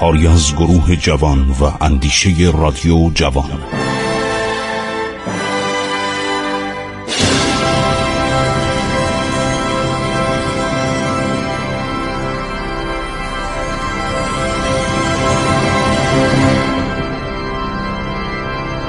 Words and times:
کاری 0.00 0.26
از 0.26 0.52
گروه 0.52 0.96
جوان 0.96 1.50
و 1.50 1.84
اندیشه 1.84 2.30
رادیو 2.58 3.10
جوان. 3.14 3.60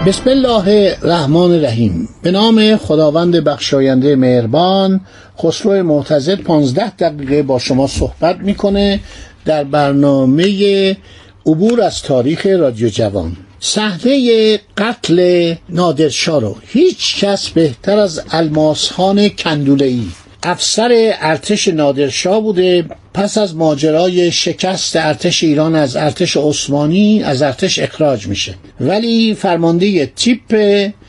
بسم 0.07 0.29
الله 0.29 0.97
الرحمن 1.03 1.51
الرحیم. 1.51 2.09
به 2.23 2.31
نام 2.31 2.77
خداوند 2.77 3.35
بخشاینده 3.35 4.15
مهربان 4.15 5.01
خسرو 5.39 5.83
معتزد 5.83 6.35
15 6.35 6.89
دقیقه 6.89 7.43
با 7.43 7.59
شما 7.59 7.87
صحبت 7.87 8.37
می‌کنه. 8.37 8.99
در 9.45 9.63
برنامه 9.63 10.97
عبور 11.45 11.81
از 11.81 12.01
تاریخ 12.01 12.45
رادیو 12.45 12.89
جوان. 12.89 13.37
صحنه 13.59 14.59
قتل 14.77 15.53
نادرشاه 15.69 16.41
رو 16.41 16.55
هیچ 16.67 17.25
کس 17.25 17.49
بهتر 17.49 17.97
از 17.99 18.21
الماسخان 18.31 19.29
کندوله‌ای. 19.29 20.03
افسر 20.43 21.13
ارتش 21.21 21.67
نادرشاه 21.67 22.41
بوده 22.41 22.85
پس 23.13 23.37
از 23.37 23.55
ماجرای 23.55 24.31
شکست 24.31 24.95
ارتش 24.95 25.43
ایران 25.43 25.75
از 25.75 25.95
ارتش 25.95 26.37
عثمانی 26.37 27.23
از 27.23 27.41
ارتش 27.41 27.79
اخراج 27.79 28.27
میشه. 28.27 28.55
ولی 28.79 29.33
فرمانده 29.33 30.05
تیپ 30.05 30.53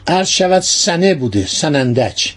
عرض 0.07 0.29
شود 0.29 0.63
سنه 0.63 1.15
بوده 1.15 1.47
سنندج. 1.47 2.29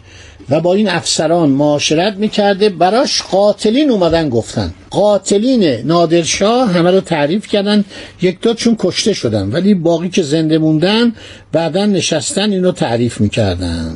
و 0.50 0.60
با 0.60 0.74
این 0.74 0.90
افسران 0.90 1.50
معاشرت 1.50 2.16
می‌کرده 2.16 2.70
براش 2.70 3.22
قاتلین 3.22 3.90
اومدن 3.90 4.30
گفتن. 4.30 4.74
قاتلین 4.90 5.64
نادرشاه 5.64 6.72
همه 6.72 6.92
رو 6.92 7.02
تعریف 7.02 7.48
کردن 7.48 7.86
یک 8.22 8.42
دو 8.42 8.54
چون 8.54 8.76
کشته 8.80 9.14
شدن. 9.14 9.52
ولی 9.52 9.74
باقی 9.74 10.10
که 10.10 10.24
زنده 10.24 10.58
موندن 10.58 11.14
بعدا 11.52 11.86
نشستن 11.86 12.52
اینو 12.52 12.72
تعریف 12.72 13.22
می‌کردن. 13.22 13.96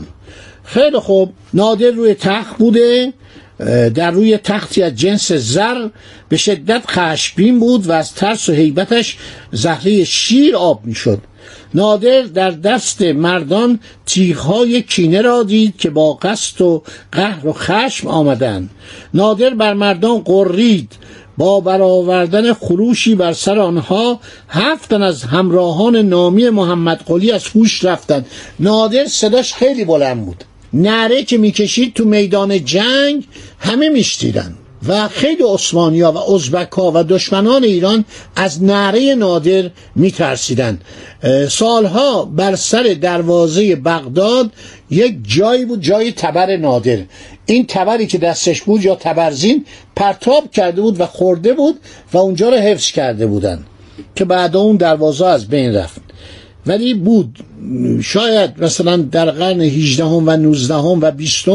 خیلی 0.63 0.99
خوب. 0.99 1.33
نادر 1.53 1.91
روی 1.91 2.13
تخت 2.13 2.57
بوده 2.57 3.13
در 3.95 4.11
روی 4.11 4.37
تختی 4.37 4.83
از 4.83 4.95
جنس 4.95 5.31
زر 5.31 5.87
به 6.29 6.37
شدت 6.37 6.83
خشمگین 6.87 7.59
بود 7.59 7.87
و 7.87 7.91
از 7.91 8.13
ترس 8.13 8.49
و 8.49 8.53
حیبتش 8.53 9.17
زهره 9.51 10.03
شیر 10.03 10.55
آب 10.55 10.81
می‌شد. 10.85 11.19
نادر 11.73 12.21
در 12.21 12.51
دست 12.51 13.01
مردان 13.01 13.79
تیغهای 14.05 14.81
کینه 14.81 15.21
را 15.21 15.43
دید 15.43 15.77
که 15.77 15.89
با 15.89 16.13
قصد 16.13 16.61
و 16.61 16.83
قهر 17.11 17.47
و 17.47 17.53
خشم 17.53 18.07
آمدند. 18.07 18.69
نادر 19.13 19.49
بر 19.49 19.73
مردان 19.73 20.19
قرید 20.19 20.91
با 21.37 21.59
برآوردن 21.59 22.53
خروشی 22.53 23.15
بر 23.15 23.33
سر 23.33 23.59
آنها 23.59 24.19
هفتن 24.49 25.01
از 25.01 25.23
همراهان 25.23 25.95
نامی 25.95 26.49
محمد 26.49 27.03
قلی 27.05 27.31
از 27.31 27.47
هوش 27.47 27.85
رفتند. 27.85 28.25
نادر 28.59 29.05
صداش 29.05 29.53
خیلی 29.53 29.85
بلند 29.85 30.25
بود. 30.25 30.43
نره 30.73 31.23
که 31.23 31.37
می‌کشید 31.37 31.93
تو 31.93 32.05
میدان 32.05 32.65
جنگ 32.65 33.27
همه 33.59 33.89
میشتیدن 33.89 34.55
و 34.87 35.07
خیلی 35.07 35.43
عثمانیا 35.43 36.11
و 36.11 36.33
ازبکا 36.33 36.91
و 36.91 37.03
دشمنان 37.03 37.63
ایران 37.63 38.05
از 38.35 38.63
نره 38.63 39.15
نادر 39.15 39.69
میترسیدن 39.95 40.79
سالها 41.49 42.25
بر 42.25 42.55
سر 42.55 42.97
دروازه 43.01 43.75
بغداد 43.75 44.51
یک 44.89 45.17
جایی 45.23 45.65
بود 45.65 45.81
جای 45.81 46.11
تبر 46.11 46.57
نادر. 46.57 46.97
این 47.45 47.65
تبری 47.67 48.07
که 48.07 48.17
دستش 48.17 48.61
بود 48.61 48.83
یا 48.83 48.95
تبرزین 48.95 49.65
پرتاب 49.95 50.51
کرده 50.51 50.81
بود 50.81 51.01
و 51.01 51.05
خورده 51.05 51.53
بود 51.53 51.79
و 52.13 52.17
اونجا 52.17 52.49
رو 52.49 52.55
حفظ 52.55 52.91
کرده 52.91 53.27
بودن 53.27 53.65
که 54.15 54.25
بعد 54.25 54.55
اون 54.55 54.75
دروازه 54.75 55.25
از 55.25 55.47
بین 55.47 55.75
رفت. 55.75 56.08
ولی 56.65 56.93
بود. 56.93 57.39
شاید 58.01 58.63
مثلا 58.63 58.97
در 58.97 59.31
قرن 59.31 59.61
18 59.61 60.03
و 60.03 60.37
19 60.37 60.75
و 60.75 61.11
20 61.11 61.45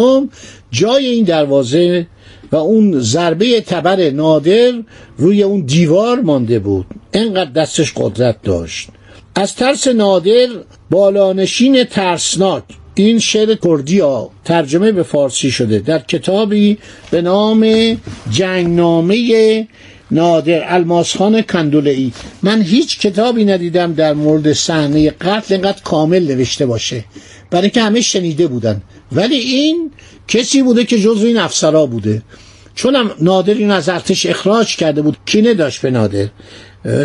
جای 0.71 1.07
این 1.07 1.25
دروازه 1.25 2.07
و 2.53 2.57
اون 2.57 3.01
ضربه 3.01 3.61
تبر 3.61 4.11
نادر 4.11 4.73
روی 5.19 5.43
اون 5.43 5.61
دیوار 5.61 6.21
مانده 6.21 6.59
بود. 6.59 6.87
انقدر 7.13 7.51
دستش 7.51 7.93
قدرت 7.97 8.43
داشت. 8.43 8.89
از 9.35 9.55
ترس 9.55 9.89
نادر 9.89 10.47
بالانشین 10.91 11.85
ترسناک. 11.85 12.63
این 12.95 13.19
شعر 13.19 13.55
کردی 13.55 14.01
ها 14.01 14.31
ترجمه 14.45 14.93
به 14.93 15.03
فارسی 15.03 15.51
شده. 15.51 15.79
در 15.79 15.99
کتابی 15.99 16.79
به 17.11 17.23
نام 17.23 17.67
جنگنامه 18.31 19.69
نادر 20.11 20.75
الماسخان 20.75 21.43
کندولئی 21.43 22.13
من 22.43 22.63
هیچ 22.63 22.99
کتابی 22.99 23.45
ندیدم 23.45 23.95
در 23.95 24.13
مورد 24.13 24.53
صحنه 24.53 25.11
قتل 25.11 25.55
اینقدر 25.55 25.83
کامل 25.85 26.23
نوشته 26.23 26.67
باشه. 26.67 27.05
برای 27.51 27.71
که 27.71 27.83
همه 27.83 28.01
شنیده 28.01 28.47
بودن. 28.47 28.83
ولی 29.13 29.37
این 29.37 29.91
کسی 30.29 30.63
بوده 30.63 30.85
که 30.85 30.99
جزو 30.99 31.27
این 31.27 31.39
افسرا 31.39 31.87
بوده. 31.87 32.23
چون 32.75 33.11
نادر 33.21 33.55
این 33.55 33.71
از 33.71 33.89
ارتش 33.89 34.27
اخراج 34.27 34.77
کرده 34.77 35.03
بود. 35.03 35.17
کینه 35.27 35.55
داشت 35.55 35.83
به 35.83 35.91
نادر؟ 35.91 36.29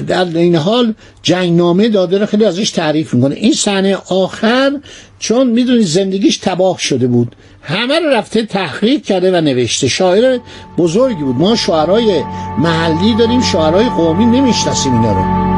در 0.08 0.26
این 0.36 0.56
حال 0.56 0.94
جنگنامه 1.24 1.90
داده 1.90 2.18
رو 2.18 2.26
خیلی 2.26 2.46
ازش 2.46 2.72
تعریف 2.72 3.14
می‌کنه. 3.14 3.36
این 3.36 3.54
صحنه 3.54 3.98
آخر 4.10 4.72
چون 5.20 5.48
می‌دونید 5.48 5.86
زندگیش 5.86 6.38
تباه 6.38 6.78
شده 6.80 7.08
بود. 7.08 7.36
همه 7.62 8.00
رو 8.00 8.10
رفته 8.10 8.46
تحقیق 8.46 9.04
کرده 9.04 9.38
و 9.38 9.42
نوشته. 9.42 9.88
شاعر 9.88 10.40
بزرگی 10.78 11.24
بود. 11.24 11.36
ما 11.36 11.56
شاعرای 11.56 12.24
محلی 12.58 13.16
داریم 13.16 13.42
شاعرای 13.42 13.90
قومی 13.90 14.26
نمی‌شناسیم 14.26 14.94
اینا 14.94 15.12
رو. 15.12 15.50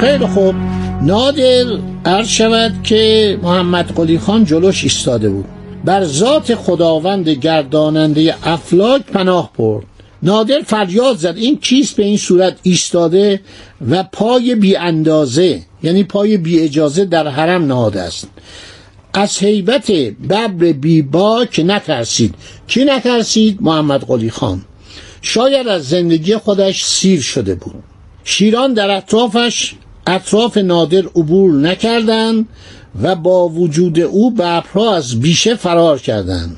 خیلی 0.00 0.26
خوب. 0.26 0.54
نادر 1.02 1.93
عرض 2.06 2.28
شود 2.28 2.74
که 2.82 3.38
محمد 3.42 3.92
قلی 3.96 4.18
خان 4.18 4.44
جلوش 4.44 4.84
ایستاده 4.84 5.28
بود. 5.28 5.44
بر 5.84 6.04
ذات 6.04 6.54
خداوند 6.54 7.28
گرداننده 7.28 8.34
افلاک 8.42 9.02
پناه 9.02 9.50
برد. 9.58 9.84
نادر 10.22 10.60
فریاد 10.66 11.16
زد. 11.16 11.34
این 11.36 11.58
کیست 11.58 11.96
به 11.96 12.04
این 12.04 12.16
صورت 12.16 12.56
ایستاده 12.62 13.40
و 13.90 14.02
پای 14.02 14.54
بی 14.54 14.76
اندازه 14.76 15.62
یعنی 15.82 16.04
پای 16.04 16.36
بی 16.36 16.60
اجازه 16.60 17.04
در 17.04 17.28
حرم 17.28 17.66
نهاده 17.66 18.00
است. 18.00 18.28
از 19.14 19.38
حیبت 19.42 19.90
ببر 19.90 20.72
بیبا 20.72 21.44
که 21.44 21.62
نترسید. 21.62 22.34
کی 22.66 22.84
نترسید؟ 22.84 23.58
محمد 23.60 24.00
قلی 24.00 24.30
خان. 24.30 24.62
شاید 25.22 25.68
از 25.68 25.88
زندگی 25.88 26.36
خودش 26.36 26.84
سیر 26.84 27.20
شده 27.20 27.54
بود. 27.54 27.82
شیران 28.24 28.74
در 28.74 28.90
اطرافش 28.90 29.74
اطراف 30.06 30.56
نادر 30.56 31.04
عبور 31.16 31.52
نکردند 31.52 32.48
و 33.02 33.14
با 33.14 33.48
وجود 33.48 34.00
او 34.00 34.30
ببرها 34.30 34.96
از 34.96 35.20
بیشه 35.20 35.54
فرار 35.54 35.98
کردند. 35.98 36.56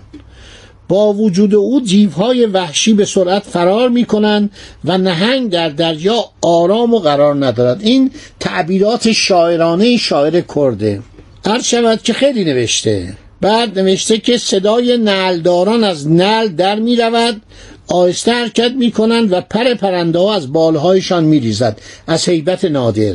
با 0.88 1.12
وجود 1.12 1.54
او 1.54 1.80
جیوهای 1.80 2.46
وحشی 2.46 2.94
به 2.94 3.04
سرعت 3.04 3.42
فرار 3.42 3.88
می 3.88 4.04
کنند 4.04 4.50
و 4.84 4.98
نهنگ 4.98 5.50
در 5.50 5.68
دریا 5.68 6.24
آرام 6.42 6.94
و 6.94 6.98
قرار 6.98 7.46
ندارد. 7.46 7.82
این 7.82 8.10
تعبیرات 8.40 9.12
شاعرانه 9.12 9.96
شاعر 9.96 10.40
کرده. 10.40 11.02
هر 11.46 11.62
شود 11.62 12.02
که 12.02 12.12
خیلی 12.12 12.44
نوشته. 12.44 13.16
بعد 13.40 13.78
نوشته 13.78 14.18
که 14.18 14.38
صدای 14.38 14.96
نلداران 14.96 15.84
از 15.84 16.08
نل 16.08 16.48
در 16.48 16.78
می 16.78 16.96
رود 16.96 17.42
آهسته 17.88 18.32
حرکت 18.32 18.72
می 18.78 18.90
کنند 18.90 19.32
و 19.32 19.40
پر 19.40 19.74
پرنده 19.74 20.18
ها 20.18 20.34
از 20.34 20.52
بالهایشان 20.52 21.24
می 21.24 21.40
ریزد 21.40 21.80
از 22.06 22.28
حیبت 22.28 22.64
نادر. 22.64 23.14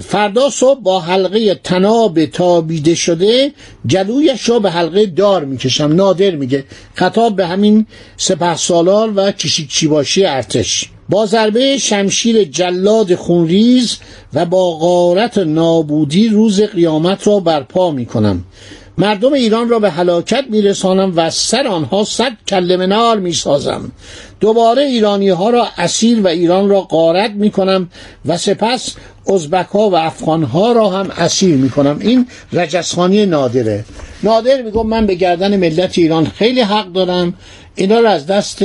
فردا 0.00 0.50
صبح 0.50 0.80
با 0.80 1.00
حلقه 1.00 1.54
تناب 1.54 2.26
تابیده 2.26 2.94
شده 2.94 3.52
جلویش 3.86 4.48
را 4.48 4.58
به 4.58 4.70
حلقه 4.70 5.06
دار 5.06 5.44
می‌کشم. 5.44 5.92
نادر 5.92 6.30
میگه 6.30 6.64
خطاب 6.94 7.36
به 7.36 7.46
همین 7.46 7.86
سپه 8.16 8.56
سالار 8.56 9.12
و 9.16 9.32
کشیک 9.32 9.88
باشی 9.88 10.24
ارتش. 10.24 10.90
با 11.08 11.26
ضربه 11.26 11.78
شمشیر 11.78 12.44
جلاد 12.44 13.14
خونریز 13.14 13.98
و 14.34 14.46
با 14.46 14.78
غارت 14.78 15.38
نابودی 15.38 16.28
روز 16.28 16.60
قیامت 16.60 17.26
را 17.26 17.40
برپا 17.40 17.90
می‌کنم. 17.90 18.44
مردم 18.98 19.32
ایران 19.32 19.68
را 19.68 19.78
به 19.78 19.90
هلاکت 19.90 20.44
میرسانم 20.50 21.12
و 21.16 21.30
سر 21.30 21.66
آنها 21.66 22.04
صد 22.04 22.32
کلمه 22.48 22.86
نار 22.86 23.18
می‌سازم. 23.18 23.92
دوباره 24.40 24.82
ایرانی 24.82 25.28
ها 25.28 25.50
را 25.50 25.66
اسیر 25.78 26.20
و 26.20 26.26
ایران 26.26 26.68
را 26.68 26.80
غارت 26.80 27.30
می‌کنم 27.30 27.90
و 28.26 28.38
سپس 28.38 28.94
ازبک 29.26 29.66
ها 29.66 29.90
و 29.90 29.94
افغان 29.94 30.42
ها 30.42 30.72
را 30.72 30.90
هم 30.90 31.10
اسیر 31.10 31.56
می‌کنم. 31.56 31.98
این 32.00 32.26
رجسخانی 32.52 33.26
نادره. 33.26 33.84
نادر 34.22 34.62
میگم 34.62 34.86
من 34.86 35.06
به 35.06 35.14
گردن 35.14 35.56
ملت 35.56 35.98
ایران 35.98 36.26
خیلی 36.26 36.60
حق 36.60 36.92
دارم. 36.92 37.34
اینا 37.74 38.00
رو 38.00 38.08
از 38.08 38.26
دست 38.26 38.62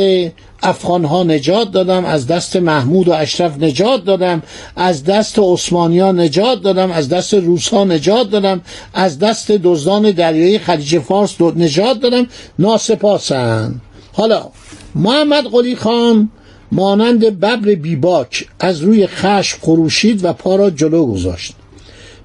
افغان 0.64 1.06
ها 1.06 1.24
نجات 1.24 1.72
دادم 1.72 2.06
از 2.06 2.28
دست 2.28 2.56
محمود 2.56 3.08
و 3.08 3.12
اشرف 3.12 3.58
نجات 3.58 4.06
دادم 4.06 4.44
از 4.76 5.04
دست 5.04 5.40
عثمانی 5.40 6.00
ها 6.00 6.12
نجات 6.12 6.62
دادم 6.62 6.92
از 6.92 7.10
دست 7.10 7.34
روس 7.34 7.70
ها 7.70 7.84
نجات 7.84 8.30
دادم 8.30 8.62
از 8.94 9.20
دست 9.20 9.52
دزدان 9.52 10.12
دریایی 10.12 10.60
خلیج 10.60 11.00
فارس 11.00 11.42
نجات 11.42 12.00
دادم. 12.00 12.28
ناسپاسن 12.60 13.82
حالا 14.14 14.50
محمد 14.96 15.46
قلی 15.46 15.76
خان 15.76 16.30
مانند 16.72 17.20
ببر 17.20 17.76
بیباک 17.76 18.48
از 18.60 18.82
روی 18.82 19.08
خشم 19.08 19.58
خروشید 19.62 20.26
و 20.26 20.34
پا 20.34 20.56
را 20.56 20.70
جلو 20.70 21.06
گذاشت. 21.06 21.54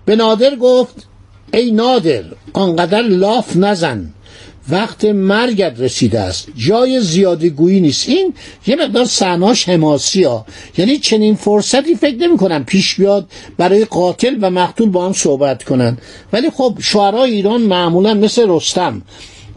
به 0.05 0.17
نادر 0.17 0.57
گفت 0.57 1.07
ای 1.55 1.71
نادر 1.71 2.25
آنقدر 2.53 3.03
لاف 3.03 3.57
نزن. 3.57 4.15
وقت 4.69 5.05
مرگت 5.05 5.81
رسیده 5.81 6.21
است. 6.21 6.49
جای 6.57 7.01
زیاده 7.01 7.49
گویی 7.49 7.81
نیست. 7.81 8.09
این 8.09 8.35
یه 8.67 8.77
مقدار 8.77 9.05
سناش 9.05 9.69
حماسی 9.69 10.25
ها 10.25 10.47
یعنی 10.79 10.99
چنین 10.99 11.35
فرصتی 11.35 11.95
فکر 11.95 12.17
نمی 12.17 12.37
کنم 12.37 12.65
پیش 12.65 12.95
بیاد 12.95 13.29
برای 13.59 13.85
قاتل 13.85 14.37
و 14.41 14.51
مقتول 14.51 14.91
با 14.91 15.07
هم 15.07 15.13
صحبت 15.13 15.65
کنن. 15.65 15.99
ولی 16.33 16.51
خب 16.51 16.79
شعرهای 16.81 17.31
ایران 17.31 17.61
معمولا 17.61 18.15
مثل 18.15 18.45
رستم. 18.49 19.03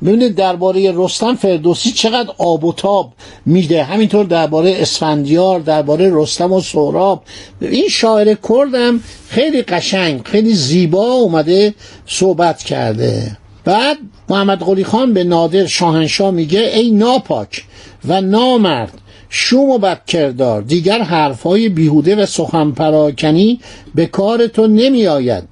ببینید 0.06 0.36
درباره 0.36 0.94
رستم 0.95 1.36
فردوسی 1.36 1.92
چقدر 1.92 2.30
آب 2.38 2.63
و 2.63 2.74
تاب 2.74 3.13
میده. 3.45 3.83
همینطور 3.83 4.25
درباره 4.25 4.77
اسفندیار 4.80 5.60
درباره 5.60 6.10
رستم 6.13 6.51
و 6.51 6.62
سهراب. 6.62 7.24
این 7.62 7.89
شاعر 7.89 8.36
کردم 8.50 9.00
خیلی 9.30 9.62
قشنگ 9.62 10.21
خیلی 10.25 10.53
زیبا 10.53 11.06
اومده 11.06 11.74
صحبت 12.06 12.63
کرده. 12.63 13.38
بعد 13.65 13.98
محمد 14.29 14.63
قلی 14.63 14.83
خان 14.83 15.13
به 15.13 15.24
نادر 15.24 15.65
شاهنشاه 15.65 16.31
میگه 16.31 16.59
ای 16.59 16.91
ناپاک 16.91 17.63
و 18.07 18.21
نامرد 18.21 18.94
شوم 19.29 19.69
و 19.69 19.77
بدکردار 19.77 20.62
دیگر 20.62 21.01
حرفهای 21.01 21.69
بیهوده 21.69 22.15
و 22.15 22.25
سخن 22.25 22.71
پراکنی 22.71 23.59
به 23.95 24.06
کار 24.06 24.47
تو 24.47 24.68
نمی 24.68 25.07
آید 25.07 25.44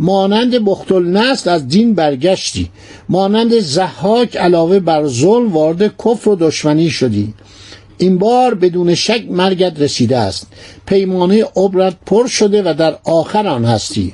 مانند 0.00 0.64
بختل 0.64 1.02
نسل 1.02 1.50
از 1.50 1.68
دین 1.68 1.94
برگشتی. 1.94 2.70
مانند 3.08 3.58
زحاک 3.58 4.36
علاوه 4.36 4.80
بر 4.80 5.06
ظلم 5.06 5.52
وارد 5.52 5.96
کفر 5.96 6.30
و 6.30 6.36
دشمنی 6.36 6.90
شدی. 6.90 7.34
این 7.98 8.18
بار 8.18 8.54
بدون 8.54 8.94
شک 8.94 9.24
مرگت 9.30 9.80
رسیده 9.80 10.16
است. 10.16 10.46
پیمانه 10.86 11.44
عبرت 11.56 11.96
پر 12.06 12.26
شده 12.26 12.62
و 12.62 12.74
در 12.74 12.98
آخر 13.04 13.46
آن 13.46 13.64
هستی. 13.64 14.12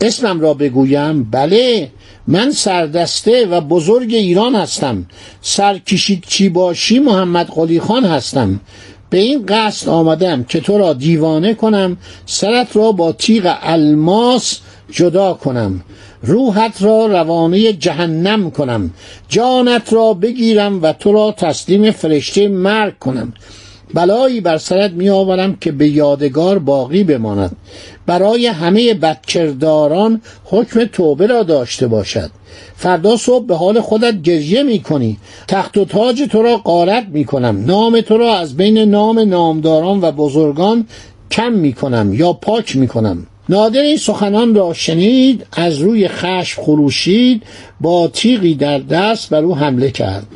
اسمم 0.00 0.40
را 0.40 0.54
بگویم. 0.54 1.24
بله 1.30 1.90
من 2.26 2.50
سردسته 2.50 3.46
و 3.46 3.60
بزرگ 3.60 4.14
ایران 4.14 4.54
هستم. 4.54 5.06
سرکشید 5.40 6.24
چی 6.28 6.48
باشی 6.48 6.98
محمد 6.98 7.46
قلی 7.46 7.80
خان 7.80 8.04
هستم. 8.04 8.60
به 9.10 9.18
این 9.18 9.46
قصد 9.46 9.88
آمدم 9.88 10.44
که 10.44 10.60
تو 10.60 10.78
را 10.78 10.92
دیوانه 10.92 11.54
کنم 11.54 11.96
سرت 12.26 12.76
را 12.76 12.92
با 12.92 13.12
تیغ 13.12 13.56
الماس 13.62 14.58
جدا 14.90 15.34
کنم. 15.34 15.84
روحت 16.22 16.82
را 16.82 17.06
روانه 17.06 17.72
جهنم 17.72 18.50
کنم. 18.50 18.90
جانت 19.28 19.92
را 19.92 20.14
بگیرم 20.14 20.82
و 20.82 20.92
تو 20.92 21.12
را 21.12 21.34
تسلیم 21.38 21.90
فرشته 21.90 22.48
مرگ 22.48 22.98
کنم. 22.98 23.32
بلایی 23.94 24.40
بر 24.40 24.58
سرت 24.58 24.90
می 24.90 25.10
آورم 25.10 25.56
که 25.56 25.72
به 25.72 25.88
یادگار 25.88 26.58
باقی 26.58 27.04
بماند. 27.04 27.56
برای 28.06 28.46
همه 28.46 28.94
بدکرداران 28.94 30.20
حکم 30.44 30.84
توبه 30.84 31.26
را 31.26 31.42
داشته 31.42 31.86
باشد. 31.86 32.30
فردا 32.76 33.16
صبح 33.16 33.46
به 33.46 33.56
حال 33.56 33.80
خودت 33.80 34.22
گریه 34.22 34.62
می 34.62 34.78
کنی 34.78 35.18
تخت 35.48 35.76
و 35.76 35.84
تاج 35.84 36.22
تو 36.22 36.42
را 36.42 36.56
قارت 36.56 37.06
می 37.08 37.24
کنم 37.24 37.64
نام 37.66 38.00
تو 38.00 38.18
را 38.18 38.38
از 38.38 38.56
بین 38.56 38.78
نام 38.78 39.18
نامداران 39.18 40.00
و 40.00 40.12
بزرگان 40.12 40.86
کم 41.30 41.52
می 41.52 41.72
کنم 41.72 42.14
یا 42.14 42.32
پاک 42.32 42.76
می 42.76 42.88
کنم 42.88 43.26
نادر 43.48 43.80
این 43.80 43.96
سخنان 43.96 44.54
را 44.54 44.72
شنید 44.72 45.46
از 45.52 45.78
روی 45.78 46.08
خشم 46.08 46.62
خروشید 46.62 47.42
با 47.80 48.08
تیغی 48.08 48.54
در 48.54 48.78
دست 48.78 49.30
بر 49.30 49.42
او 49.42 49.56
حمله 49.56 49.90
کرد. 49.90 50.26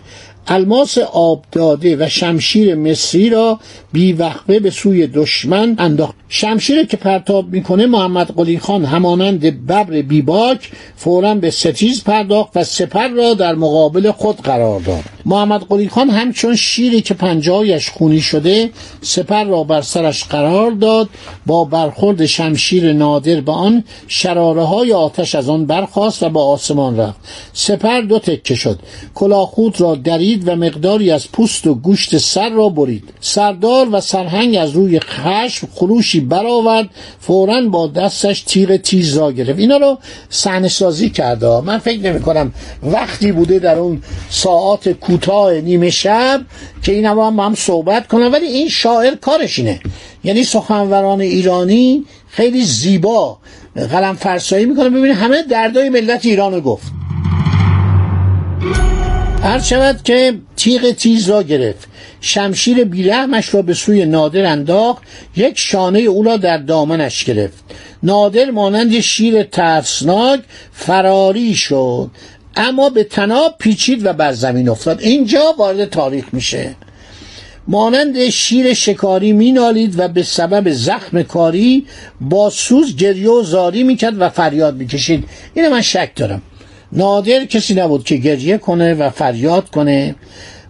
الماس 0.48 0.98
آب 0.98 1.44
داده 1.52 1.96
و 1.96 2.08
شمشیر 2.08 2.74
مصری 2.74 3.30
را 3.30 3.60
بیوقفه 3.92 4.60
به 4.60 4.70
سوی 4.70 5.06
دشمن 5.06 5.74
انداخت. 5.78 6.17
شمشیر 6.28 6.86
که 6.86 6.96
پرتاب 6.96 7.52
می‌کنه 7.52 7.86
محمد 7.86 8.36
قلی 8.36 8.58
خان 8.58 8.84
همانند 8.84 9.40
ببر 9.40 10.02
بیباک 10.02 10.70
فورا 10.96 11.34
به 11.34 11.50
ستیز 11.50 12.04
پرداخت 12.04 12.50
و 12.54 12.64
سپر 12.64 13.08
را 13.08 13.34
در 13.34 13.54
مقابل 13.54 14.10
خود 14.10 14.36
قرار 14.36 14.80
داد. 14.80 15.02
محمد 15.26 15.62
قلی 15.68 15.88
خان 15.88 16.10
همچون 16.10 16.56
شیری 16.56 17.00
که 17.00 17.14
پنجایش 17.14 17.88
خونی 17.88 18.20
شده 18.20 18.70
سپر 19.02 19.44
را 19.44 19.64
بر 19.64 19.82
سرش 19.82 20.24
قرار 20.24 20.70
داد. 20.70 21.08
با 21.46 21.64
برخورد 21.64 22.26
شمشیر 22.26 22.92
نادر 22.92 23.40
به 23.40 23.52
آن 23.52 23.84
شراره 24.08 24.62
های 24.62 24.92
آتش 24.92 25.34
از 25.34 25.48
آن 25.48 25.66
برخاست 25.66 26.22
و 26.22 26.28
به 26.28 26.40
آسمان 26.40 26.96
رفت. 26.96 27.20
سپر 27.52 28.00
دو 28.00 28.18
تکه 28.18 28.54
شد. 28.54 28.78
کلاخود 29.14 29.80
را 29.80 29.94
درید 29.94 30.48
و 30.48 30.56
مقداری 30.56 31.10
از 31.10 31.32
پوست 31.32 31.66
و 31.66 31.74
گوشت 31.74 32.18
سر 32.18 32.50
را 32.50 32.68
برید. 32.68 33.04
سردار 33.20 33.88
و 33.92 34.00
سرهنگ 34.00 34.56
از 34.56 34.70
روی 34.70 35.00
خشم 35.00 35.68
خروشی 35.74 36.17
برآورد 36.20 36.88
فورا 37.20 37.60
با 37.60 37.86
دستش 37.86 38.42
تیغ 38.42 38.76
تیز 38.76 39.16
را 39.18 39.32
گرفت. 39.32 39.58
اینا 39.58 39.76
رو 39.76 39.98
صحنه 40.30 40.68
سازی 40.68 41.10
کرده 41.10 41.60
من 41.60 41.78
فکر 41.78 42.00
نمی 42.00 42.20
کنم 42.20 42.52
وقتی 42.82 43.32
بوده 43.32 43.58
در 43.58 43.78
اون 43.78 44.02
ساعات 44.30 44.88
کوتاه 44.88 45.52
نیمه 45.52 45.90
شب 45.90 46.40
که 46.82 46.92
اینا 46.92 47.14
با 47.14 47.26
هم, 47.26 47.40
هم 47.40 47.54
صحبت 47.54 48.06
کنن 48.06 48.26
ولی 48.26 48.46
این 48.46 48.68
شاعر 48.68 49.14
کارش 49.14 49.58
اینه. 49.58 49.80
یعنی 50.24 50.44
سخنوران 50.44 51.20
ایرانی 51.20 52.04
خیلی 52.28 52.64
زیبا 52.64 53.38
قلم 53.74 54.14
فرسایی 54.14 54.66
می‌کنه. 54.66 54.90
ببینید 54.90 55.16
همه 55.16 55.42
دردای 55.42 55.88
ملت 55.88 56.24
ایران 56.24 56.54
رو 56.54 56.60
گفت. 56.60 56.92
هر 59.42 59.58
شود 59.58 60.02
که 60.04 60.34
تیغ 60.56 60.90
تیز 60.90 61.28
را 61.28 61.42
گرفت 61.42 61.88
شمشیر 62.20 62.84
بیرحمش 62.84 63.54
را 63.54 63.62
به 63.62 63.74
سوی 63.74 64.06
نادر 64.06 64.44
انداخت 64.44 65.02
یک 65.36 65.58
شانه 65.58 65.98
او 65.98 66.22
را 66.22 66.36
در 66.36 66.58
دامنش 66.58 67.24
گرفت. 67.24 67.64
نادر 68.02 68.50
مانند 68.50 69.00
شیر 69.00 69.42
ترسناک 69.42 70.40
فراری 70.72 71.54
شد 71.54 72.10
اما 72.56 72.90
به 72.90 73.04
تناب 73.04 73.54
پیچید 73.58 74.06
و 74.06 74.12
بر 74.12 74.32
زمین 74.32 74.68
افتاد. 74.68 75.00
اینجا 75.00 75.54
وارد 75.58 75.84
تاریخ 75.84 76.24
میشه. 76.32 76.74
مانند 77.68 78.28
شیر 78.28 78.74
شکاری 78.74 79.32
مینالید 79.32 79.98
و 79.98 80.08
به 80.08 80.22
سبب 80.22 80.70
زخم 80.70 81.22
کاری 81.22 81.86
با 82.20 82.50
سوز 82.50 82.96
گریه 82.96 83.30
و 83.30 83.42
زاری 83.42 83.82
می‌کرد 83.82 84.20
و 84.20 84.28
فریاد 84.28 84.76
می‌کشید. 84.76 85.24
اینو 85.54 85.70
من 85.70 85.80
شک 85.80 86.10
دارم. 86.16 86.42
نادر 86.92 87.44
کسی 87.44 87.74
نبود 87.74 88.04
که 88.04 88.16
گریه 88.16 88.58
کنه 88.58 88.94
و 88.94 89.10
فریاد 89.10 89.70
کنه. 89.70 90.14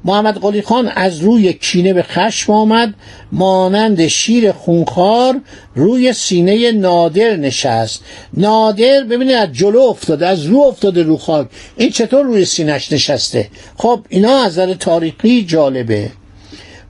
محمد 0.04 0.40
قلی 0.40 0.62
خان 0.62 0.88
از 0.88 1.20
روی 1.20 1.52
کینه 1.52 1.94
به 1.94 2.02
خشم 2.02 2.52
آمد 2.52 2.94
مانند 3.32 4.06
شیر 4.06 4.52
خونخوار 4.52 5.40
روی 5.74 6.12
سینه 6.12 6.72
نادر 6.72 7.36
نشست. 7.36 8.02
نادر 8.34 9.04
ببینید 9.04 9.34
از 9.34 9.52
جلو 9.52 9.80
افتاده 9.80 10.26
از 10.26 10.44
رو 10.44 10.58
افتاده 10.58 11.02
رو 11.02 11.16
خاک. 11.16 11.46
این 11.76 11.90
چطور 11.90 12.24
روی 12.24 12.44
سینش 12.44 12.92
نشسته؟ 12.92 13.48
خب 13.76 14.00
اینا 14.08 14.42
از 14.42 14.52
نظر 14.52 14.74
تاریخی 14.74 15.44
جالبه. 15.44 16.10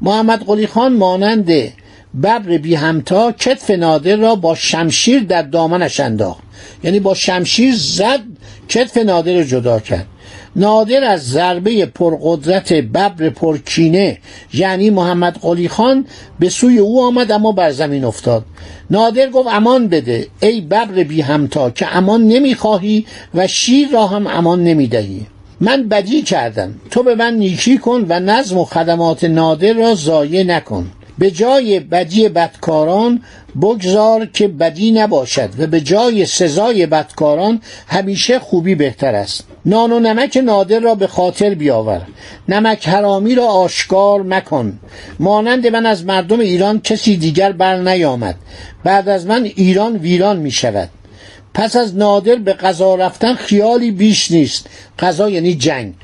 محمد 0.00 0.46
قلی 0.46 0.66
خان 0.66 0.96
مانند 0.96 1.50
ببر 2.22 2.58
بی 2.58 2.74
همتا 2.74 3.32
کتف 3.32 3.70
نادر 3.70 4.16
را 4.16 4.34
با 4.34 4.54
شمشیر 4.54 5.24
در 5.24 5.42
دامنش 5.42 6.00
انداخت. 6.00 6.42
یعنی 6.84 7.00
با 7.00 7.14
شمشیر 7.14 7.74
زد 7.76 8.20
کتف 8.68 8.96
نادر 8.96 9.32
رو 9.32 9.42
جدا 9.42 9.80
کرد. 9.80 10.06
نادر 10.56 11.04
از 11.04 11.28
ضربه 11.30 11.86
پرقدرت 11.86 12.72
ببر 12.72 13.30
پرکینه 13.30 14.18
یعنی 14.54 14.90
محمد 14.90 15.38
قلی 15.42 15.68
خان 15.68 16.06
به 16.38 16.48
سوی 16.48 16.78
او 16.78 17.06
آمد 17.06 17.32
اما 17.32 17.52
بر 17.52 17.70
زمین 17.70 18.04
افتاد. 18.04 18.44
نادر 18.90 19.30
گفت 19.30 19.48
امان 19.52 19.88
بده. 19.88 20.26
ای 20.40 20.60
ببر 20.60 21.04
بی 21.04 21.20
همتا 21.20 21.70
که 21.70 21.96
امان 21.96 22.22
نمی‌خواهی 22.22 23.06
و 23.34 23.46
شیر 23.46 23.88
را 23.88 24.06
هم 24.06 24.26
امان 24.26 24.64
نمی‌دهی. 24.64 25.26
من 25.60 25.88
بدی 25.88 26.22
کردم. 26.22 26.74
تو 26.90 27.02
به 27.02 27.14
من 27.14 27.34
نیکی 27.34 27.78
کن 27.78 28.06
و 28.08 28.20
نظم 28.20 28.58
و 28.58 28.64
خدمات 28.64 29.24
نادر 29.24 29.72
را 29.72 29.94
ضایع 29.94 30.42
نکن. 30.42 30.90
به 31.18 31.30
جای 31.30 31.80
بدی 31.80 32.28
بدکاران 32.28 33.22
بگذار 33.62 34.26
که 34.26 34.48
بدی 34.48 34.90
نباشد 34.90 35.48
و 35.58 35.66
به 35.66 35.80
جای 35.80 36.26
سزای 36.26 36.86
بدکاران 36.86 37.60
همیشه 37.86 38.38
خوبی 38.38 38.74
بهتر 38.74 39.14
است. 39.14 39.44
نان 39.66 39.92
و 39.92 40.00
نمک 40.00 40.36
نادر 40.44 40.80
را 40.80 40.94
به 40.94 41.06
خاطر 41.06 41.54
بیاور. 41.54 42.02
نمک 42.48 42.88
حرامی 42.88 43.34
را 43.34 43.46
آشکار 43.46 44.22
مکن. 44.22 44.78
مانند 45.20 45.66
من 45.66 45.86
از 45.86 46.04
مردم 46.04 46.40
ایران 46.40 46.80
کسی 46.80 47.16
دیگر 47.16 47.52
بر 47.52 47.76
نیامد. 47.76 48.34
بعد 48.84 49.08
از 49.08 49.26
من 49.26 49.44
ایران 49.44 49.96
ویران 49.96 50.36
می 50.36 50.50
شود. 50.50 50.88
پس 51.54 51.76
از 51.76 51.96
نادر 51.96 52.34
به 52.34 52.52
قضا 52.52 52.94
رفتن 52.94 53.34
خیالی 53.34 53.90
بیش 53.90 54.30
نیست. 54.30 54.66
قضا 54.98 55.28
یعنی 55.28 55.54
جنگ. 55.54 55.94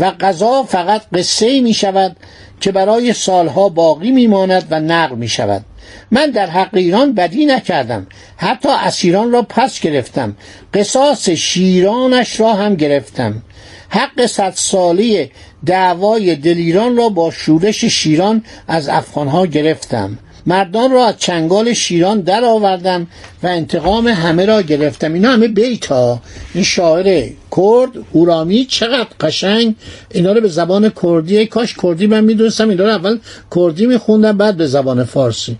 و 0.00 0.12
قضا 0.20 0.62
فقط 0.62 1.02
قصه 1.14 1.60
می 1.60 1.74
شود 1.74 2.16
که 2.60 2.72
برای 2.72 3.12
سالها 3.12 3.68
باقی 3.68 4.10
میماند 4.10 4.66
و 4.70 4.80
نقل 4.80 5.16
می 5.16 5.28
شود. 5.28 5.64
من 6.10 6.30
در 6.30 6.46
حق 6.46 6.74
ایران 6.74 7.12
بدی 7.12 7.46
نکردم. 7.46 8.06
حتی 8.36 8.68
اسیران 8.68 9.32
را 9.32 9.42
پس 9.42 9.80
گرفتم. 9.80 10.36
قصاص 10.74 11.28
شیرانش 11.28 12.40
را 12.40 12.54
هم 12.54 12.74
گرفتم. 12.74 13.42
حق 13.88 14.26
صد 14.26 14.52
ساله 14.56 15.30
دعوای 15.66 16.34
دلیران 16.34 16.96
را 16.96 17.08
با 17.08 17.30
شورش 17.30 17.84
شیران 17.84 18.44
از 18.68 18.88
افغانها 18.88 19.46
گرفتم. 19.46 20.18
مردان 20.46 20.90
را 20.90 21.06
از 21.06 21.14
چنگال 21.18 21.72
شیران 21.72 22.20
در 22.20 22.44
آوردم 22.44 23.06
و 23.42 23.46
انتقام 23.46 24.08
همه 24.08 24.46
را 24.46 24.62
گرفتم. 24.62 25.14
اینا 25.14 25.30
همه 25.30 25.48
بیت 25.48 25.86
ها. 25.86 26.22
این 26.54 26.64
شاعر 26.64 27.28
کرد 27.56 27.90
اورامی 28.12 28.64
چقدر 28.64 29.08
قشنگ. 29.20 29.74
اینا 30.10 30.32
رو 30.32 30.40
به 30.40 30.48
زبان 30.48 30.92
کردی 31.02 31.46
کاش 31.46 31.74
کردی 31.82 32.06
من 32.06 32.24
می‌دونستم. 32.24 32.68
اینا 32.68 32.84
رو 32.84 32.90
اول 32.90 33.18
کردی 33.56 33.86
میخوندم 33.86 34.38
بعد 34.38 34.56
به 34.56 34.66
زبان 34.66 35.04
فارسی. 35.04 35.58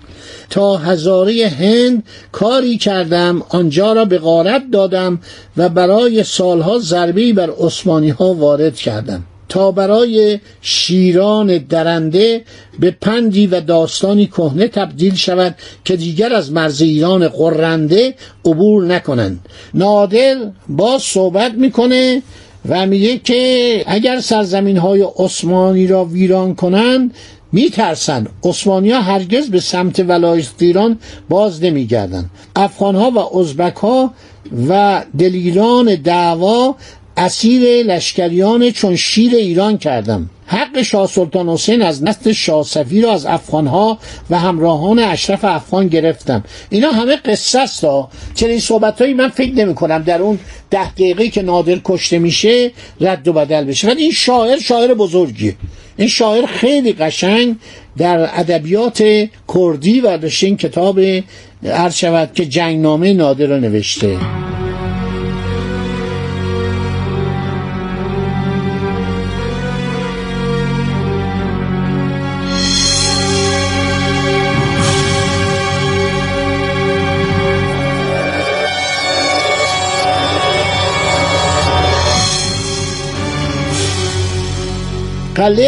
تا 0.51 0.77
هزاره 0.77 1.49
هند 1.49 2.03
کاری 2.33 2.79
کردم 2.79 3.43
آنجا 3.49 3.93
را 3.93 4.05
به 4.05 4.19
غارت 4.19 4.63
دادم 4.73 5.21
و 5.57 5.69
برای 5.69 6.25
سالها 6.25 6.79
ضربی 6.79 7.33
بر 7.33 7.51
عثمانی 7.51 8.11
ها 8.11 8.35
وارد 8.35 8.77
کردم. 8.77 9.25
تا 9.49 9.71
برای 9.71 10.41
شیران 10.61 11.59
درنده 11.59 12.45
به 12.79 12.91
پندی 12.91 13.47
و 13.47 13.61
داستانی 13.61 14.27
کهنه 14.27 14.69
تبدیل 14.69 15.15
شود 15.15 15.55
که 15.85 15.97
دیگر 15.97 16.35
از 16.35 16.53
مرز 16.53 16.83
ایران 16.83 17.29
قرنده 17.29 18.15
عبور 18.45 18.85
نکنند. 18.85 19.41
نادر 19.75 20.37
باز 20.69 21.03
صحبت 21.03 21.53
می‌کنه 21.55 22.23
و 22.69 22.87
میگه 22.87 23.19
که 23.19 23.85
اگر 23.87 24.21
سرزمین 24.21 24.77
های 24.77 25.07
عثمانی 25.19 25.87
را 25.87 26.05
ویران 26.05 26.55
کنند 26.55 27.15
میترسند. 27.53 28.29
عثمانی 28.45 28.91
ها 28.91 29.01
هرگز 29.01 29.51
به 29.51 29.61
سمت 29.61 30.01
ولایت 30.01 30.49
ایران 30.59 30.99
باز 31.29 31.63
نمیگردند. 31.63 32.31
افغان 32.57 32.95
ها 32.95 33.11
و 33.11 33.39
ازبک 33.39 33.77
ها 33.77 34.15
و 34.69 35.03
دلیران 35.19 35.95
دعوا 35.95 36.77
اسیر 37.19 37.83
لشکریان 37.83 38.71
چون 38.71 38.97
شیر 38.97 39.35
ایران 39.35 39.79
کردم. 39.79 40.31
حق 40.47 40.83
شاه 40.83 41.07
سلطان 41.07 41.49
حسین 41.49 41.83
از 41.83 42.05
نسل 42.05 42.33
شاه 42.33 42.65
صفی 42.65 43.01
را 43.01 43.13
از 43.13 43.27
افغانها 43.27 43.99
و 44.31 44.39
همراهان 44.39 44.99
اشرف 44.99 45.45
افغان 45.45 45.89
گرفتم. 45.89 46.45
اینا 46.71 46.91
همه 46.91 47.17
قصه 47.17 47.59
است 47.59 47.81
چرا 48.35 48.51
این 48.51 48.61
صحبت 48.61 49.01
هایی 49.01 49.15
من 49.15 49.29
فکر 49.29 49.55
نمی 49.55 49.75
کنم 49.75 50.03
در 50.03 50.23
اون 50.23 50.39
ده 50.71 50.91
دقیقه 50.91 51.29
که 51.29 51.43
نادر 51.43 51.81
کشته 51.85 52.19
میشه 52.19 52.71
رد 53.01 53.29
و 53.29 53.33
بدل 53.33 53.65
بشه. 53.65 53.89
ولی 53.89 54.03
این 54.03 54.13
شاعر 54.13 54.59
شاعر 54.59 54.95
بزرگیه. 54.95 55.55
این 55.97 56.09
شاعر 56.09 56.47
خیلی 56.47 56.93
قشنگ 56.93 57.57
در 57.97 58.41
ادبیات 58.41 59.29
کردی 59.55 60.01
و 60.01 60.19
این 60.43 60.57
کتاب 60.57 61.01
عرض 61.65 61.95
شود 61.95 62.31
که 62.35 62.47
جنگنامه 62.47 63.13
نادر 63.13 63.47
رو 63.47 63.61
نوشته. 63.61 64.17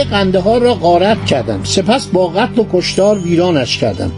قنده 0.05 0.41
ها 0.41 0.59
را 0.59 0.75
غارت 0.75 1.27
کردم. 1.27 1.65
سپس 1.65 2.07
با 2.07 2.29
قتل 2.29 2.61
و 2.61 2.67
کشتار 2.73 3.19
ویرانش 3.19 3.79
کردم. 3.79 4.13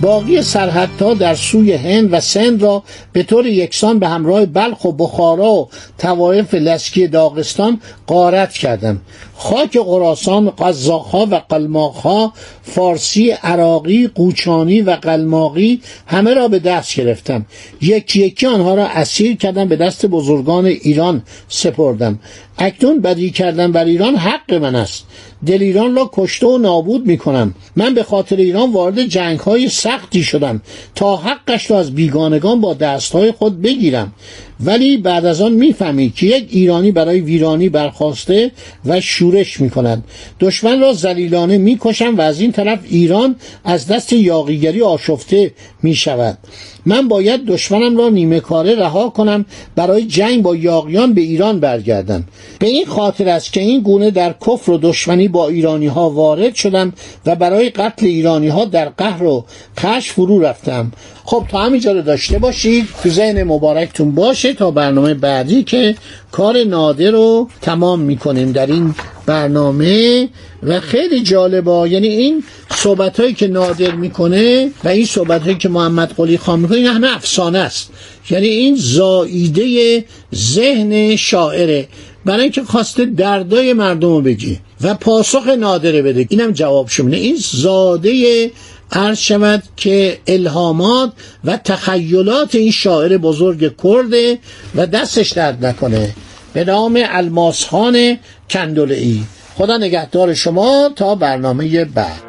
باقی 0.00 0.42
سرحدها 0.42 1.14
در 1.14 1.34
سوی 1.34 1.72
هند 1.72 2.12
و 2.12 2.20
سند 2.20 2.62
را 2.62 2.82
به 3.12 3.22
طور 3.22 3.46
یکسان 3.46 3.98
به 3.98 4.08
همراه 4.08 4.46
بلخ 4.46 4.84
و 4.84 4.92
بخارا 4.92 5.52
و 5.52 5.68
توایف 5.98 6.54
لسکی 6.54 7.06
داغستان 7.06 7.80
قارت 8.06 8.52
کردم. 8.52 9.00
خاک 9.38 9.76
قراسان 9.76 10.50
قزاقها 10.50 11.26
و 11.30 11.34
قلماقها 11.48 12.32
فارسی 12.62 13.30
عراقی 13.30 14.08
قوچانی 14.08 14.80
و 14.80 14.90
قلماقی 14.90 15.80
همه 16.06 16.34
را 16.34 16.48
به 16.48 16.58
دست 16.58 16.96
گرفتم. 16.96 17.46
یکی 17.80 18.20
یکی 18.20 18.46
آنها 18.46 18.74
را 18.74 18.86
اسیر 18.86 19.36
کردم 19.36 19.68
به 19.68 19.76
دست 19.76 20.06
بزرگان 20.06 20.66
ایران 20.66 21.22
سپردم. 21.48 22.18
اکنون 22.58 23.00
بدی 23.00 23.30
کردن 23.30 23.72
بر 23.72 23.84
ایران 23.84 24.16
حق 24.16 24.54
من 24.54 24.74
است. 24.74 25.04
دل 25.46 25.62
ایران 25.62 25.96
را 25.96 26.10
کشته 26.12 26.46
و 26.46 26.58
نابود 26.58 27.06
می 27.06 27.18
کنم. 27.18 27.54
من 27.76 27.94
به 27.94 28.02
خاطر 28.02 28.36
ایران 28.36 28.72
وارد 28.72 29.04
جنگ 29.04 29.38
های 29.38 29.68
سختی 29.68 30.22
شدم 30.22 30.62
تا 30.94 31.16
حقش 31.16 31.70
را 31.70 31.78
از 31.78 31.94
بیگانگان 31.94 32.60
با 32.60 32.74
دست 32.74 33.12
های 33.12 33.32
خود 33.32 33.62
بگیرم. 33.62 34.12
ولی 34.60 34.96
بعد 34.96 35.24
از 35.24 35.40
آن 35.40 35.52
می‌فهمی 35.52 36.10
که 36.10 36.26
یک 36.26 36.46
ایرانی 36.50 36.92
برای 36.92 37.20
ویرانی 37.20 37.68
برخواسته 37.68 38.50
و 38.86 39.00
شورش 39.00 39.60
می 39.60 39.70
کند 39.70 40.04
دشمن 40.40 40.80
را 40.80 40.92
زلیلانه 40.92 41.58
می 41.58 41.78
و 42.16 42.20
از 42.20 42.40
این 42.40 42.52
طرف 42.52 42.78
ایران 42.88 43.36
از 43.64 43.86
دست 43.86 44.12
یاقیگری 44.12 44.82
آشفته 44.82 45.52
می 45.82 45.94
شود 45.94 46.38
من 46.86 47.08
باید 47.08 47.44
دشمنم 47.44 47.96
را 47.96 48.08
نیمه 48.08 48.40
کاره 48.40 48.74
رها 48.74 49.08
کنم 49.08 49.44
برای 49.76 50.04
جنگ 50.04 50.42
با 50.42 50.56
یاقیان 50.56 51.12
به 51.12 51.20
ایران 51.20 51.60
برگردم. 51.60 52.24
به 52.58 52.66
این 52.66 52.86
خاطر 52.86 53.28
است 53.28 53.52
که 53.52 53.60
این 53.60 53.80
گونه 53.80 54.10
در 54.10 54.34
کفر 54.46 54.70
و 54.72 54.78
دشمنی 54.78 55.28
با 55.28 55.48
ایرانی 55.48 55.86
ها 55.86 56.10
وارد 56.10 56.54
شدم 56.54 56.92
و 57.26 57.36
برای 57.36 57.70
قتل 57.70 58.06
ایرانی 58.06 58.48
ها 58.48 58.64
در 58.64 58.88
قهر 58.88 59.22
و 59.22 59.44
خش 59.78 60.10
فرو 60.10 60.40
رفتم. 60.40 60.92
خب 61.28 61.44
تا 61.50 61.58
همینجا 61.58 61.92
رو 61.92 62.02
داشته 62.02 62.38
باشید. 62.38 62.88
تو 63.02 63.08
ذهن 63.08 63.42
مبارکتون 63.42 64.10
باشه 64.14 64.54
تا 64.54 64.70
برنامه 64.70 65.14
بعدی 65.14 65.62
که 65.62 65.94
کار 66.32 66.64
نادر 66.64 67.10
رو 67.10 67.48
تمام 67.62 68.00
می‌کنیم 68.00 68.52
در 68.52 68.66
این 68.66 68.94
برنامه. 69.26 70.28
و 70.62 70.80
خیلی 70.80 71.22
جالبه 71.22 71.90
یعنی 71.90 72.08
این 72.08 72.44
صحبت 72.70 73.20
هایی 73.20 73.34
که 73.34 73.48
نادر 73.48 73.90
می‌کنه 73.90 74.70
و 74.84 74.88
این 74.88 75.06
صحبت 75.06 75.42
هایی 75.42 75.56
که 75.56 75.68
محمد 75.68 76.14
قلی 76.16 76.38
خان 76.38 76.60
می‌کنه 76.60 76.76
این 76.76 76.86
همه 76.86 77.16
افسانه 77.16 77.58
است. 77.58 77.90
یعنی 78.30 78.46
این 78.46 78.76
زاییده 78.76 80.04
ذهن 80.34 81.16
شاعره. 81.16 81.88
برای 82.24 82.42
اینکه 82.42 82.62
خواسته 82.62 83.04
دردای 83.04 83.72
مردم 83.72 84.08
رو 84.08 84.20
بگی 84.20 84.58
و 84.82 84.94
پاسخ 84.94 85.46
نادره 85.46 86.02
بده. 86.02 86.26
اینم 86.28 86.52
جواب 86.52 86.88
شمونه 86.88 87.16
این 87.16 87.36
زاده 87.52 88.50
عرض 88.92 89.18
شود 89.18 89.62
که 89.76 90.18
الهامات 90.26 91.12
و 91.44 91.56
تخیلات 91.56 92.54
این 92.54 92.70
شاعر 92.70 93.18
بزرگ 93.18 93.76
کرده 93.82 94.38
و 94.74 94.86
دستش 94.86 95.32
درد 95.32 95.66
نکنه. 95.66 96.14
به 96.52 96.64
نام 96.64 97.02
الماسخان 97.04 98.18
کندولئی 98.50 99.24
خدا 99.58 99.76
نگهدار 99.76 100.34
شما 100.34 100.90
تا 100.96 101.14
برنامه 101.14 101.84
بعد. 101.84 102.22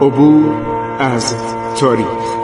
عبور 0.00 0.54
از 0.98 1.34
تاریخ. 1.80 2.43